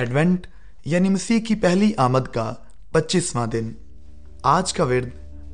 Advent 0.00 0.46
یعنی 0.84 1.08
مسیح 1.08 1.38
کی 1.40 1.54
پہلی 1.54 1.92
آمد 1.96 2.28
کا 2.32 2.54
پچیسواں 2.92 3.46
دن۔ 3.46 3.72
آج 4.42 4.72
کا 4.72 4.84
ورد 4.84 5.08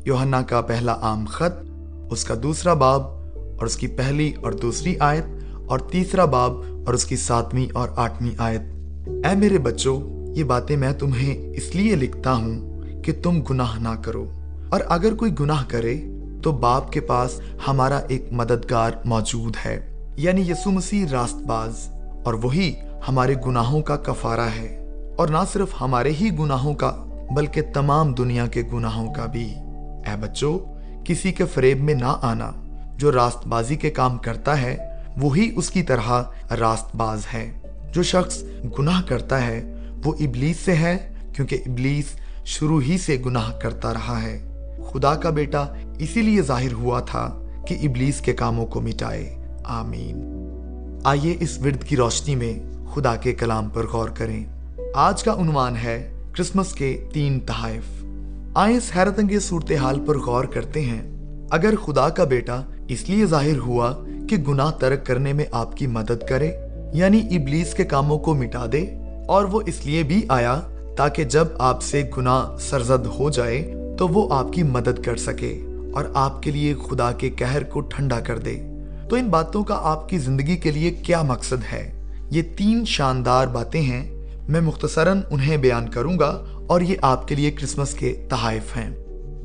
یوہنا 0.07 0.43
کا 0.43 0.61
پہلا 0.61 0.97
عام 1.01 1.25
خط، 1.25 1.71
اس 2.11 2.25
کا 2.25 2.35
دوسرا 2.43 2.75
باب 2.75 3.03
اور 3.35 3.67
اس 3.67 3.77
کی 3.77 3.87
پہلی 3.87 4.33
اور 4.43 4.53
دوسری 4.53 4.95
آیت، 5.01 5.25
اور 5.67 5.79
تیسرا 5.79 6.25
باب 6.25 6.53
اور 6.87 6.95
اس 6.95 7.05
کی 7.05 7.17
ساتویں 7.17 7.67
اور 7.75 7.89
آٹھویں 7.97 8.31
آیت۔ 8.39 8.61
اے 9.09 9.35
میرے 9.35 9.59
بچوں، 9.59 10.01
یہ 10.37 10.45
باتیں 10.45 10.77
میں 10.77 10.93
تمہیں 10.93 11.49
اس 11.57 11.75
لیے 11.75 11.95
لکھتا 11.95 12.33
ہوں 12.33 12.83
کہ 13.03 13.13
تم 13.23 13.43
گناہ 13.51 13.79
نہ 13.79 14.03
کرو۔ 14.03 14.31
اور 14.71 14.81
اگر 14.89 15.15
کوئی 15.15 15.33
گناہ 15.41 15.65
کرے، 15.69 16.01
تو 16.43 16.53
باپ 16.53 16.93
کے 16.93 17.01
پاس 17.01 17.41
ہمارا 17.69 18.01
ایک 18.09 18.25
مددگار 18.33 18.91
موجود 19.05 19.57
ہے 19.65 20.07
یعنی 20.17 20.51
یسو 20.51 20.71
مسیح 20.71 21.07
راست 21.13 21.47
باز 21.47 21.89
اور 22.25 22.35
وہی 22.35 22.75
ہمارے 23.09 23.35
گناہوں 23.47 23.83
کا 23.83 23.97
کفارہ 23.97 24.49
ہے، 24.61 24.87
اور 25.17 25.29
نہ 25.29 25.45
صرف 25.53 25.69
ہمارے 25.81 26.13
ہی 26.21 26.39
گناہوں 26.39 26.75
کا، 26.75 27.05
بلکہ 27.37 27.61
تمام 27.75 28.13
دنیا 28.13 28.47
کے 28.47 28.63
گناہوں 28.73 29.15
کا 29.15 29.27
بھی۔ 29.27 29.55
اے 30.07 30.17
بچوں، 30.21 30.59
کسی 31.05 31.33
کے 31.33 31.45
فریب 31.45 31.81
میں 31.81 31.95
نہ 31.95 32.19
آنا۔ 32.23 32.51
جو 32.97 33.13
راست 33.13 33.47
بازی 33.47 33.77
کے 33.77 33.91
کام 33.91 34.19
کرتا 34.19 34.63
ہے، 34.63 34.77
وہی 35.17 35.51
اس 35.57 35.71
کی 35.71 35.83
طرح 35.83 36.23
راست 36.61 36.97
باز 36.97 37.21
ہے۔ 37.35 37.53
جو 37.93 38.03
شخص 38.03 38.43
گناہ 38.79 39.03
کرتا 39.09 39.47
ہے، 39.47 39.75
وہ 40.05 40.15
ابلیس 40.21 40.57
سے 40.57 40.75
ہے، 40.75 41.15
کیونکہ 41.37 41.59
ابلیس 41.67 42.05
شروع 42.45 42.83
ہی 42.83 42.99
سے 42.99 43.23
گناہ 43.27 43.53
کرتا 43.63 43.95
رہا 43.95 44.23
ہے۔ 44.23 44.49
خدا 44.93 45.15
کا 45.15 45.31
بیٹا 45.31 45.67
اسی 45.99 46.23
لیے 46.23 46.43
ظاہر 46.43 46.73
ہوا 46.73 47.01
تھا 47.01 47.43
کہ 47.67 47.79
ابلیس 47.83 48.21
کے 48.21 48.33
کاموں 48.33 48.67
کو 48.67 48.81
مٹائے۔ 48.81 49.37
آمین۔ 49.65 50.33
آئیے 51.05 51.37
اس 51.41 51.59
ورد 51.59 51.85
کی 51.85 51.97
روشنی 51.97 52.37
میں 52.37 52.76
خدا 52.97 53.17
کے 53.17 53.33
کلام 53.33 53.69
پر 53.69 53.87
غور 53.87 54.09
کریں۔ 54.09 54.45
آج 54.95 55.23
کا 55.25 55.33
عنوان 55.33 55.77
ہے 55.77 56.13
کرسمس 56.33 56.73
کے 56.73 57.07
تین 57.13 57.41
تحائف۔ 57.41 58.05
آئیں 58.55 58.77
اس 58.77 58.91
حیرت 58.97 59.19
انگیز 59.19 59.43
صورتحال 59.43 60.01
پر 60.07 60.19
غور 60.19 60.45
کرتے 60.45 60.81
ہیں۔ 60.81 61.03
اگر 61.51 61.75
خدا 61.87 62.09
کا 62.09 62.25
بیٹا 62.25 62.61
اس 62.89 63.09
لیے 63.09 63.27
ظاہر 63.27 63.59
ہوا 63.59 63.93
کہ 64.29 64.37
گناہ 64.37 64.71
ترک 64.71 65.07
کرنے 65.07 65.33
میں 65.33 65.45
آپ 65.53 65.77
کی 65.77 65.87
مدد 65.87 66.27
کرے 66.29 66.51
یعنی 66.93 67.21
ابلیس 67.31 67.75
کے 67.75 67.85
کاموں 67.85 68.19
کو 68.19 68.35
مٹا 68.35 68.65
دے، 68.73 68.85
اور 69.27 69.45
وہ 69.45 69.61
اس 69.67 69.85
لیے 69.87 70.03
بھی 70.03 70.23
آیا 70.29 70.61
تاکہ 70.97 71.25
جب 71.25 71.45
آپ 71.59 71.83
سے 71.83 72.03
گناہ 72.19 72.57
سرزد 72.61 73.07
ہو 73.19 73.31
جائے، 73.31 73.75
تو 73.99 74.09
وہ 74.09 74.35
آپ 74.35 74.53
کی 74.53 74.63
مدد 74.63 75.03
کر 75.05 75.17
سکے 75.17 75.53
اور 75.95 76.05
آپ 76.15 76.43
کے 76.43 76.51
لیے 76.51 76.75
خدا 76.91 77.13
کے 77.13 77.31
کہر 77.31 77.65
کو 77.65 77.81
ٹھنڈا 77.81 78.21
کر 78.21 78.39
دے۔ 78.39 78.57
تو 79.09 79.17
ان 79.17 79.29
باتوں 79.29 79.65
کا 79.65 79.79
آپ 79.83 80.09
کی 80.09 80.19
زندگی 80.19 80.57
کے 80.57 80.71
لیے 80.71 80.91
کیا 80.91 81.23
مقصد 81.23 81.73
ہے؟ 81.73 81.96
یہ 82.31 82.43
تین 82.57 82.85
شاندار 82.85 83.47
باتیں 83.47 83.81
ہیں، 83.81 84.27
میں 84.49 84.61
مختصراً 84.61 85.21
انہیں 85.31 85.57
بیان 85.57 85.89
کروں 85.89 86.19
گا 86.19 86.45
اور 86.69 86.81
یہ 86.81 86.97
آپ 87.03 87.29
کے 87.29 87.35
لیے 87.35 87.51
کرسمس 87.51 87.95
کے 87.95 88.27
تحائف 88.31 88.77
ہیں۔ 88.77 88.91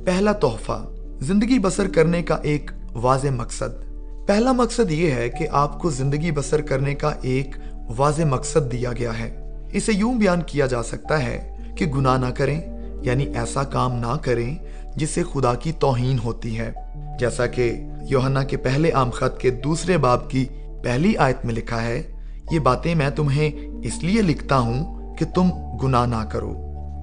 پہلا 0.05 0.31
تحفہ، 0.31 0.91
زندگی 1.19 1.59
بسر 1.59 1.87
کرنے 1.87 2.23
کا 2.23 2.37
ایک 2.43 2.71
واضح 2.93 3.27
مقصد۔ 3.27 3.91
پہلا 4.27 4.51
مقصد 4.51 4.91
یہ 4.91 5.11
ہے 5.11 5.29
کہ 5.29 5.47
آپ 5.51 5.79
کو 5.79 5.89
زندگی 5.89 6.31
بسر 6.31 6.61
کرنے 6.61 6.95
کا 6.95 7.13
ایک 7.21 7.47
واضح 7.97 8.21
مقصد 8.21 8.71
دیا 8.71 8.91
گیا 8.91 9.19
ہے۔ 9.19 9.59
اسے 9.73 9.91
یوں 9.95 10.13
بیان 10.13 10.41
کیا 10.47 10.65
جا 10.65 10.83
سکتا 10.83 11.23
ہے 11.23 11.57
کہ 11.77 11.85
گناہ 11.85 12.17
نہ 12.17 12.31
کریں 12.33 12.61
یعنی 13.01 13.23
ایسا 13.23 13.63
کام 13.63 13.93
نہ 13.93 14.17
کریں 14.21 14.55
جس 14.95 15.09
سے 15.09 15.23
خدا 15.33 15.53
کی 15.53 15.71
توہین 15.71 16.17
ہوتی 16.23 16.59
ہے۔ 16.59 16.71
جیسا 17.19 17.45
کہ 17.45 17.73
یوہنا 18.09 18.43
کے 18.43 18.57
پہلے 18.57 18.91
عام 18.91 19.09
خط 19.09 19.39
کے 19.39 19.49
دوسرے 19.49 19.97
باب 19.97 20.29
کی 20.29 20.45
پہلی 20.83 21.17
آیت 21.17 21.45
میں 21.45 21.53
لکھا 21.55 21.83
ہے 21.83 22.03
یہ 22.51 22.59
باتیں 22.59 22.95
میں 22.95 23.09
تمہیں 23.09 23.51
اس 23.83 24.03
لیے 24.03 24.21
لکھتا 24.21 24.57
ہوں 24.57 24.97
کہ 25.15 25.25
تم 25.35 25.49
گناہ 25.83 26.05
نہ 26.05 26.29
کرو۔ 26.31 26.53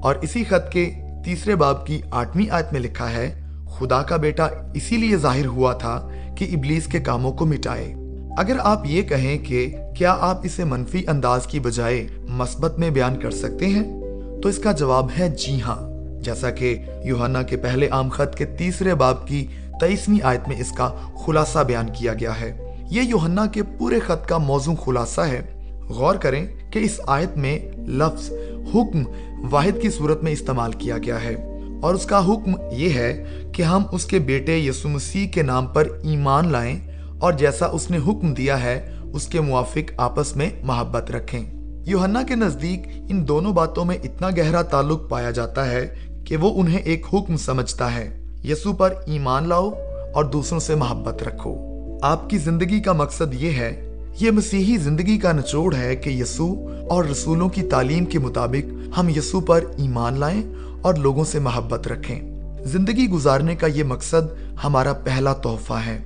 اور 0.03 0.15
اسی 0.15 0.45
خط 0.45 0.73
کے 0.73 0.91
تیسرے 1.25 1.55
باب 1.55 1.87
کی 1.87 2.01
آٹھویں 2.11 2.47
آیت 2.51 2.73
میں 2.73 2.81
لکھا 2.81 3.11
ہے، 3.11 3.41
خدا 3.71 4.03
کا 4.03 4.17
بیٹا 4.17 4.49
اسی 4.75 4.97
لیے 4.97 5.17
ظاہر 5.17 5.47
ہوا 5.47 5.73
تھا 5.73 6.09
کہ 6.37 6.51
ابلیس 6.53 6.87
کے 6.87 7.01
کاموں 7.01 7.33
کو 7.33 7.47
مٹائے۔ 7.47 7.95
اگر 8.39 8.57
آپ 8.61 8.87
یہ 8.87 9.03
کہیں 9.03 9.39
کہ 9.39 9.77
کیا 9.97 10.17
آپ 10.21 10.41
اسے 10.43 10.65
منفی 10.65 11.03
انداز 11.09 11.47
کی 11.47 11.61
بجائے 11.61 12.07
مثبت 12.29 12.79
میں 12.79 12.91
بیان 12.91 13.21
کر 13.21 13.31
سکتے 13.31 13.67
ہیں؟ 13.67 14.01
تو 14.43 14.49
اس 14.49 14.59
کا 14.59 14.73
جواب 14.73 15.07
ہے 15.19 15.29
جی 15.29 15.61
ہاں۔ 15.63 15.89
جیسا 16.23 16.51
کہ 16.51 16.79
یوہنا 17.05 17.43
کے 17.43 17.57
پہلے 17.57 17.89
عام 17.89 18.09
خط 18.09 18.37
کے 18.37 18.45
تیسرے 18.45 18.95
باب 18.95 19.29
کی 19.29 19.47
تیسویں 19.81 20.19
آیت 20.23 20.49
میں 20.49 20.61
اس 20.61 20.73
کا 20.73 20.91
خلاصہ 21.27 21.59
بیان 21.59 21.87
کیا 21.95 22.15
گیا 22.15 22.41
ہے۔ 22.41 22.68
یہ 22.91 23.03
یوہنا 23.03 23.47
کے 23.47 23.63
پورے 23.79 23.99
خط 23.99 24.29
کا 24.29 24.39
موضوع 24.39 24.75
خلاصہ 24.75 25.21
ہے۔ 25.21 25.55
غور 25.89 26.15
کریں 26.15 26.47
کہ 26.73 26.79
اس 26.79 27.01
آیت 27.07 27.37
میں 27.37 27.59
لفظ 27.77 28.33
حکم 28.75 29.03
واحد 29.51 29.83
کی 29.83 29.91
صورت 29.91 30.23
میں 30.23 30.33
استعمال 30.33 30.73
کیا 30.73 30.99
گیا 30.99 31.25
ہے۔ 31.25 31.35
اور 31.83 31.95
اس 31.95 32.05
کا 32.05 32.27
حکم 32.27 32.53
یہ 32.73 32.91
ہے 32.91 33.25
کہ 33.53 33.63
ہم 33.63 33.83
اس 33.93 34.05
کے 34.05 34.19
بیٹے 34.19 34.59
یسو 34.59 34.89
مسیح 34.89 35.29
کے 35.29 35.43
نام 35.43 35.67
پر 35.67 35.89
ایمان 36.03 36.53
لائیں 36.53 36.81
اور 37.19 37.33
جیسا 37.33 37.67
اس 37.67 37.91
نے 37.91 37.97
حکم 37.97 38.35
دیا 38.35 38.63
ہے، 38.63 38.95
اس 39.13 39.27
کے 39.27 39.41
موافق 39.41 39.93
آپس 39.97 40.37
میں 40.37 40.51
محبت 40.63 41.11
رکھیں۔ 41.11 41.51
یوہنا 41.87 42.23
کے 42.23 42.35
نزدیک 42.35 42.81
ان 43.09 43.29
دونوں 43.29 43.53
باتوں 43.53 43.85
میں 43.85 43.99
اتنا 44.05 44.29
گہرا 44.31 44.63
تعلق 44.63 45.09
پایا 45.09 45.31
جاتا 45.31 45.71
ہے 45.71 45.95
کہ 46.25 46.37
وہ 46.37 46.61
انہیں 46.61 46.79
ایک 46.79 47.07
حکم 47.13 47.37
سمجھتا 47.37 47.95
ہے۔ 47.95 48.25
یسو 48.45 48.73
پر 48.73 48.93
ایمان 49.07 49.49
لاؤ 49.49 49.71
اور 50.15 50.25
دوسروں 50.25 50.61
سے 50.61 50.75
محبت 50.75 51.23
رکھو۔ 51.23 51.68
آپ 52.03 52.31
کی 52.31 52.39
زندگی 52.39 52.81
کا 52.81 52.93
مقصد 52.93 53.35
یہ 53.35 53.51
ہے، 53.51 53.95
یہ 54.21 54.31
مسیحی 54.31 54.77
زندگی 54.77 55.19
کا 55.19 55.33
نچوڑ 55.33 55.75
ہے 55.75 55.97
کہ 55.97 56.11
یسو 56.11 56.55
اور 56.89 57.05
رسولوں 57.05 57.49
کی 57.49 57.63
تعلیم 57.63 58.05
کے 58.05 58.19
مطابق 58.19 58.99
ہم 58.99 59.09
یسو 59.09 59.41
پر 59.41 59.65
ایمان 59.77 60.21
لائیں 60.21 60.43
اور 60.83 60.95
لوگوں 60.95 61.25
سے 61.25 61.39
محبت 61.39 61.89
رکھیں۔ 61.89 62.21
زندگی 62.65 63.09
گزارنے 63.09 63.57
کا 63.57 63.67
یہ 63.67 63.85
مقصد 63.85 64.55
ہمارا 64.65 64.93
پہلا 64.93 65.33
تحفہ 65.33 65.81
ہے۔ 65.87 65.99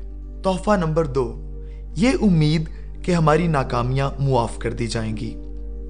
تحفہ 0.44 0.70
نمبر 0.70 1.04
دو، 1.04 1.54
یہ 1.96 2.10
امید 2.22 2.62
کہ 3.02 3.12
ہماری 3.12 3.46
ناکامیاں 3.46 4.10
معاف 4.18 4.58
کر 4.58 4.70
دی 4.70 4.86
جائیں 4.86 5.16
گی۔ 5.16 5.34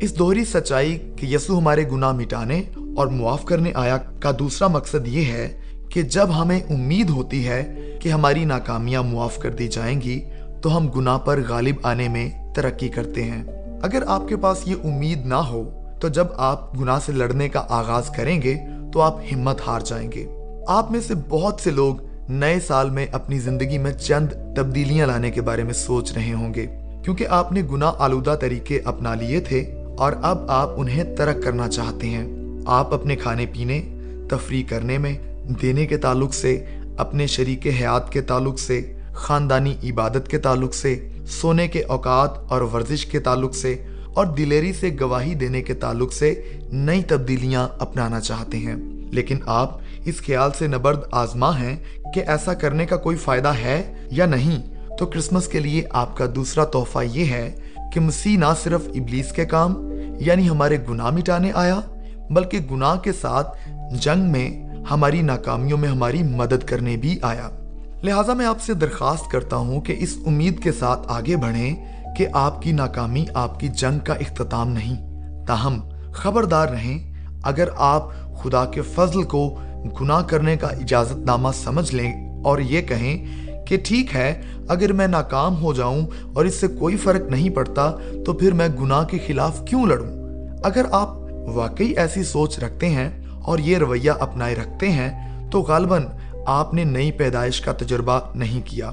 اس 0.01 0.19
دوہری 0.19 0.45
سچائی 0.45 0.99
کہ 1.17 1.27
یسو 1.27 1.59
ہمارے 1.59 1.85
گناہ 1.93 2.13
مٹانے 2.13 2.63
اور 2.97 3.07
معاف 3.07 3.45
کرنے 3.45 3.73
آیا 3.75 3.97
کا 3.97 4.31
دوسرا 4.39 4.69
مقصد 4.69 5.09
یہ 5.09 5.25
ہے 5.25 5.62
کہ 5.93 6.03
جب 6.03 6.29
ہمیں 6.43 6.61
امید 6.71 7.11
ہوتی 7.11 7.49
ہے 7.49 7.75
کہ 8.01 8.09
ہماری 8.09 8.45
ناکامیاں 8.45 9.03
معاف 9.03 9.39
کر 9.39 9.51
دی 9.51 9.69
جائیں 9.69 10.01
گی، 10.01 10.25
تو 10.63 10.77
ہم 10.77 10.89
گناہ 10.89 11.19
پر 11.19 11.41
غالب 11.49 11.75
آنے 11.83 12.09
میں 12.09 12.55
ترقی 12.55 12.89
کرتے 12.89 13.23
ہیں۔ 13.23 13.43
اگر 13.83 14.03
آپ 14.07 14.29
کے 14.29 14.37
پاس 14.37 14.63
یہ 14.67 14.75
امید 14.85 15.27
نہ 15.27 15.35
ہو، 15.35 15.97
تو 16.01 16.09
جب 16.09 16.27
آپ 16.37 16.81
گناہ 16.81 16.99
سے 17.07 17.13
لڑنے 17.13 17.49
کا 17.49 17.65
آغاز 17.69 18.09
کریں 18.09 18.43
گے، 18.43 18.55
تو 18.93 19.01
آپ 19.01 19.17
ہمت 19.33 19.61
ہار 19.67 19.81
جائیں 19.81 20.13
گے۔ 20.13 20.27
آپ 20.67 20.91
میں 20.91 21.01
سے 21.01 21.15
بہت 21.29 21.61
سے 21.61 21.71
لوگ 21.71 21.97
نئے 22.29 22.61
سال 22.61 22.91
میں 22.91 23.07
اپنی 23.13 23.39
زندگی 23.39 23.79
میں 23.79 23.93
چند 23.93 24.27
تبدیلیاں 24.57 25.07
لانے 25.07 25.31
کے 25.31 25.41
بارے 25.41 25.65
میں 25.65 25.75
سوچ 25.75 26.13
رہے 26.13 26.33
ہوں 26.33 26.55
گے۔ 26.55 26.67
کیونکہ 27.05 27.27
آپ 27.29 27.53
نے 27.53 27.63
گناہ 27.73 27.93
آلودہ 27.99 28.35
طریقے 28.41 28.81
اپنا 28.85 29.15
لیے 29.15 29.41
تھے، 29.41 29.87
اور 29.99 30.13
اب 30.23 30.39
آپ 30.49 30.71
انہیں 30.77 31.05
ترک 31.17 31.43
کرنا 31.43 31.69
چاہتے 31.69 32.07
ہیں۔ 32.07 32.27
آپ 32.67 32.95
اپنے 32.95 33.17
کھانے 33.17 33.47
پینے، 33.47 33.83
تفریح 34.31 34.63
کرنے 34.69 34.99
میں 34.99 35.19
دینے 35.49 35.87
کے 35.87 35.97
تعلق 35.97 36.35
سے، 36.35 36.65
اپنے 36.97 37.27
شریک 37.27 37.67
حیات 37.67 38.13
کے 38.13 38.21
تعلق 38.21 38.59
سے، 38.59 38.95
خاندانی 39.13 39.75
عبادت 39.91 40.29
کے 40.29 40.39
تعلق 40.39 40.75
سے، 40.75 41.09
سونے 41.27 41.69
کے 41.69 41.83
اوقات 41.83 42.31
اور 42.49 42.61
ورزش 42.61 43.07
کے 43.07 43.21
تعلق 43.21 43.55
سے 43.55 43.85
اور 44.15 44.27
دلیری 44.27 44.73
سے 44.73 44.97
گواہی 45.01 45.35
دینے 45.35 45.63
کے 45.63 45.75
تعلق 45.75 46.13
سے 46.13 46.43
نئی 46.73 47.03
تبدیلیاں 47.03 47.69
اپنانا 47.79 48.21
چاہتے 48.21 48.59
ہیں۔ 48.59 48.77
لیکن 49.13 49.37
آپ 49.47 49.79
اس 50.05 50.17
خیال 50.27 50.51
سے 50.59 50.67
نبرد 50.67 51.01
آزما 51.11 51.61
ہیں 51.61 51.77
کہ 52.15 52.23
ایسا 52.27 52.55
کرنے 52.55 52.87
کا 52.87 52.97
کوئی 52.97 53.17
فائدہ 53.17 53.49
ہے 53.49 53.95
یا 54.11 54.27
نہیں؟ 54.27 54.63
تو 54.99 55.07
کرسمس 55.07 55.49
کے 55.49 55.61
لیے 55.61 55.83
آپ 55.91 56.17
کا 56.17 56.27
دوسرا 56.35 56.65
تحفہ 56.65 56.99
یہ 57.13 57.25
ہے 57.25 57.55
کہ 57.95 58.01
مسیح 58.01 58.39
نہ 58.39 58.55
صرف 58.63 58.81
ابلیس 58.89 59.33
کے 59.33 59.45
کام 59.45 59.93
یعنی 60.19 60.49
ہمارے 60.49 60.79
گناہ 60.91 61.11
مٹانے 61.11 61.53
آیا، 61.55 61.81
بلکہ 62.31 62.59
گناہ 62.71 62.97
کے 62.97 63.13
ساتھ 63.13 63.69
جنگ 64.01 64.33
میں 64.33 64.72
ہماری 64.91 65.23
ناکامیوں 65.23 65.79
میں 65.79 65.89
ہماری 65.89 66.23
مدد 66.23 66.65
کرنے 66.67 66.97
بھی 66.97 67.19
آیا۔ 67.23 67.51
لہٰذا 68.03 68.35
میں 68.35 68.47
آپ 68.47 68.61
سے 68.61 68.75
درخواست 68.75 69.31
کرتا 69.31 69.57
ہوں 69.57 69.81
کہ 69.81 69.97
اس 69.99 70.17
امید 70.27 70.63
کے 70.63 70.73
ساتھ 70.73 71.01
آگے 71.09 71.37
بڑھیں 71.37 71.77
کہ 72.17 72.27
آپ 72.33 72.63
کی 72.63 72.73
ناکامی 72.73 73.25
آپ 73.35 73.61
کی 73.61 73.69
جنگ 73.69 73.99
کا 73.99 74.15
اختتام 74.15 74.69
نہیں۔ 74.69 74.97
تاہم، 75.47 75.81
خبردار 76.13 76.69
رہیں، 76.69 77.15
اگر 77.43 77.69
آپ 77.77 78.09
خدا 78.43 78.65
کے 78.65 78.83
فضل 78.83 79.23
کو 79.23 79.59
گناہ 80.01 80.23
کرنے 80.23 80.57
کا 80.57 80.67
اجازت 80.67 81.17
نامہ 81.17 81.49
سمجھ 81.65 81.95
لیں 81.95 82.43
اور 82.45 82.59
یہ 82.59 82.83
کہیں 82.83 83.43
کہ 83.67 83.79
ٹھیک 83.85 84.15
ہے، 84.15 84.43
اگر 84.69 84.93
میں 84.93 85.07
ناکام 85.07 85.63
ہو 85.63 85.73
جاؤں 85.73 86.07
اور 86.35 86.45
اس 86.45 86.55
سے 86.55 86.67
کوئی 86.67 86.97
فرق 86.97 87.23
نہیں 87.31 87.51
پڑتا، 87.51 87.93
تو 88.27 88.33
پھر 88.33 88.53
میں 88.53 88.69
گناہ 88.81 89.05
کے 89.05 89.19
خلاف 89.27 89.63
کیوں 89.65 89.87
لڑوں؟ 89.87 90.09
اگر 90.63 90.87
آپ 90.91 91.09
واقعی 91.47 91.93
ایسی 91.97 92.25
سوچ 92.25 92.59
رکھتے 92.59 92.89
ہیں 92.89 93.22
اور 93.45 93.59
یہ 93.59 93.79
رویہ 93.79 94.11
اپنائے 94.11 94.55
رکھتے 94.55 94.91
ہیں، 94.91 95.33
تو 95.51 95.61
غالباً 95.61 96.03
آپ 96.47 96.75
نے 96.75 96.85
نئی 96.85 97.13
پیدائش 97.13 97.61
کا 97.61 97.73
تجربہ 97.73 98.21
نہیں 98.35 98.61
کیا 98.65 98.89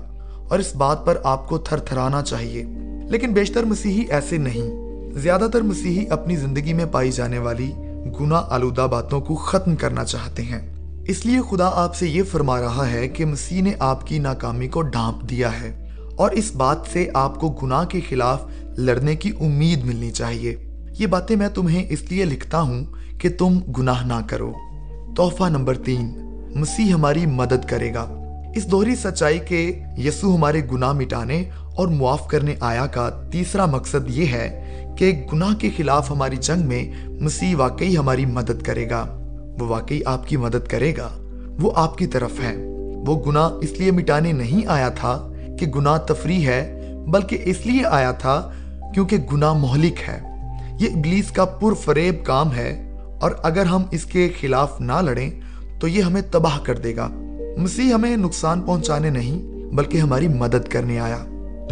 اور 0.50 0.60
اس 0.60 0.76
بات 0.76 1.06
پر 1.06 1.18
آپ 1.24 1.50
کو 1.50 1.58
تھر 1.58 1.80
تھرانا 1.80 2.22
چاہیے۔ 2.22 2.64
لیکن 3.10 3.34
بیشتر 3.34 3.64
مسیحی 3.64 4.04
ایسے 4.10 4.38
نہیں۔ 4.38 4.90
زیادہ 5.14 5.48
تر 5.54 5.62
مسیحی 5.62 6.06
اپنی 6.10 6.36
زندگی 6.36 6.74
میں 6.74 6.86
پائی 6.92 7.12
جانے 7.12 7.38
والی 7.38 7.72
گناہ 8.20 8.44
آلودہ 8.50 8.88
باتوں 8.92 9.22
کو 9.22 9.36
ختم 9.36 9.76
کرنا 9.76 10.06
چاہتے 10.06 10.42
ہیں۔ 10.42 10.74
اس 11.08 11.26
لیے 11.26 11.38
خدا 11.50 11.72
آپ 11.74 11.96
سے 11.96 12.08
یہ 12.08 12.24
فرما 12.24 12.62
رہا 12.62 12.92
ہے 12.92 13.08
کہ 13.08 13.26
مسیح 13.26 13.62
نے 13.62 13.74
آپ 13.80 14.08
کی 14.08 14.20
ناکامی 14.20 14.68
کو 14.68 14.82
ڈھانپ 14.82 15.30
دیا 15.30 15.62
ہے 15.62 15.90
اور 16.16 16.32
اس 16.32 16.56
بات 16.56 16.78
سے 16.94 17.10
آپ 17.14 17.40
کو 17.40 17.50
گناہ 17.50 17.86
کے 17.86 18.00
خلاف 18.10 18.46
لڑنے 18.78 19.16
کی 19.16 19.32
امید 19.40 19.86
ملنی 19.86 20.12
چاہیے۔ 20.12 20.69
یہ 21.00 21.08
باتیں 21.08 21.36
میں 21.36 21.50
تمہیں 21.50 21.86
اس 21.90 22.12
لیے 22.12 22.26
لکھتا 22.26 22.62
ہوں 22.62 22.86
کہ 23.20 23.30
تم 23.30 23.60
گناہ 23.78 24.06
نہ 24.06 24.28
کرو۔ 24.28 24.54
تحفہ 25.18 25.44
نمبر 25.44 25.78
تین، 25.78 26.20
مسیح 26.56 26.94
ہماری 26.94 27.26
مدد 27.26 27.66
کرے 27.68 27.94
گا۔ 27.94 28.16
اس 28.56 28.72
دوہری 28.72 28.96
سچائی 28.96 29.40
کے 29.40 29.84
یسو 29.98 30.36
ہمارے 30.36 30.62
گناہ 30.72 30.94
مٹانے 30.94 31.44
اور 31.76 31.88
معاف 31.88 32.28
کرنے 32.28 32.56
آیا 32.60 32.86
کا 32.86 33.10
تیسرا 33.32 33.66
مقصد 33.66 34.10
یہ 34.10 34.26
ہے 34.26 34.66
کہ 34.98 35.26
گناہ 35.34 35.56
کے 35.56 35.70
خلاف 35.78 36.12
ہماری 36.12 36.36
جنگ 36.36 36.68
میں 36.68 37.08
مسیح 37.08 37.56
واقعی 37.56 37.98
ہماری 37.98 38.26
مدد 38.26 38.62
کرے 38.62 38.90
گا۔ 38.90 39.06
وہ 39.60 39.68
واقعی 39.68 40.00
آپ 40.06 40.28
کی 40.28 40.38
مدد 40.38 40.68
کرے 40.68 40.94
گا۔ 40.98 41.10
وہ 41.62 41.72
آپ 41.76 41.98
کی 41.98 42.08
طرف 42.08 42.32
ہے۔ 42.44 42.56
وہ 43.08 43.24
گناہ 43.28 43.50
اس 43.62 43.72
لیے 43.72 43.92
مٹانے 43.92 44.32
نہیں 44.32 44.68
آیا 44.68 44.90
تھا 44.90 45.32
کہ 45.60 45.66
گناہ 45.66 45.98
تفریح 45.98 46.48
ہے، 46.48 46.92
بلکہ 47.08 47.38
اس 47.44 47.66
لیے 47.66 47.82
آیا 47.86 48.12
تھا 48.12 48.52
کیونکہ 48.94 49.18
گناہ 49.34 49.54
مہلک 49.54 50.10
ہے۔ 50.10 50.30
یہ 50.80 50.88
ابلیس 50.96 51.32
کا 51.32 51.46
پر 51.46 51.74
فریب 51.74 52.26
کام 52.26 52.56
ہے 52.56 52.94
اور 53.22 53.32
اگر 53.44 53.66
ہم 53.66 53.84
اس 53.92 54.06
کے 54.06 54.30
خلاف 54.40 54.82
نہ 54.82 55.02
لڑیں 55.02 55.30
تو 55.80 55.88
یہ 55.88 56.02
ہمیں 56.02 56.22
تباہ 56.32 56.60
کر 56.64 56.78
دے 56.78 56.96
گا۔ 56.96 57.08
مسیح 57.58 57.94
ہمیں 57.94 58.18
نقصان 58.18 58.62
پہنچانے 58.62 59.10
نہیں 59.10 59.42
بلکہ 59.76 59.98
ہماری 59.98 60.28
مدد 60.28 60.68
کرنے 60.70 61.00
آیا۔ 61.00 61.18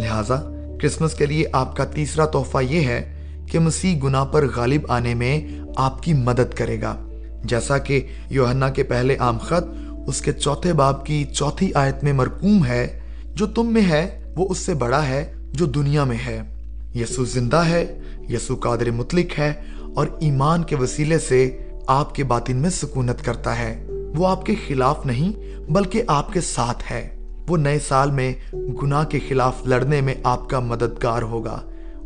لہٰذا 0.00 0.36
کرسمس 0.80 1.14
کے 1.14 1.26
لیے 1.26 1.44
آپ 1.52 1.76
کا 1.76 1.84
تیسرا 1.84 2.26
تحفہ 2.26 2.58
یہ 2.62 2.80
ہے 2.80 3.24
کہ 3.46 3.58
مسیح 3.58 3.98
گناہ 4.04 4.24
پر 4.24 4.46
غالب 4.56 4.92
آنے 4.92 5.14
میں 5.14 5.48
آپ 5.76 6.02
کی 6.02 6.12
مدد 6.12 6.54
کرے 6.54 6.82
گا۔ 6.82 6.96
جیسا 7.44 7.78
کہ 7.78 8.06
یوہنا 8.30 8.68
کے 8.68 8.82
پہلے 8.82 9.16
عام 9.16 9.38
خط 9.38 9.64
اس 10.06 10.20
کے 10.20 10.32
چوتھے 10.32 10.72
باب 10.72 11.06
کی 11.06 11.24
چوتھی 11.24 11.74
آیت 11.74 12.04
میں 12.04 12.12
مرکوم 12.12 12.66
ہے، 12.66 13.00
جو 13.34 13.46
تم 13.46 13.72
میں 13.72 13.82
ہے 13.82 14.32
وہ 14.36 14.46
اس 14.50 14.58
سے 14.58 14.74
بڑا 14.74 15.06
ہے 15.08 15.32
جو 15.52 15.66
دنیا 15.66 16.04
میں 16.04 16.16
ہے۔ 16.26 16.57
یسو 16.94 17.24
زندہ 17.24 17.56
ہے 17.56 18.00
یسو 18.28 18.56
قادر 18.56 18.90
مطلق 18.90 19.38
ہے 19.38 19.62
اور 19.96 20.06
ایمان 20.20 20.62
کے 20.62 20.76
وسیلے 20.76 21.18
سے 21.18 21.58
آپ 21.86 22.14
کے 22.14 22.24
باطن 22.24 22.56
میں 22.56 22.70
سکونت 22.70 23.24
کرتا 23.24 23.58
ہے۔ 23.58 23.86
وہ 24.16 24.28
آپ 24.28 24.46
کے 24.46 24.54
خلاف 24.66 25.06
نہیں، 25.06 25.60
بلکہ 25.70 26.02
آپ 26.06 26.32
کے 26.32 26.40
ساتھ 26.40 26.92
ہے۔ 26.92 27.16
وہ 27.48 27.56
نئے 27.56 27.78
سال 27.78 28.10
میں 28.10 28.34
گناہ 28.82 29.04
کے 29.04 29.18
خلاف 29.28 29.66
لڑنے 29.66 30.00
میں 30.00 30.14
آپ 30.24 30.50
کا 30.50 30.60
مددگار 30.60 31.22
ہوگا۔ 31.22 31.62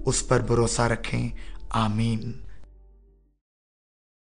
اس 0.06 0.28
پر 0.28 0.40
بھروسہ 0.40 0.82
رکھیں۔ 0.82 1.28
آمین۔ 1.70 2.41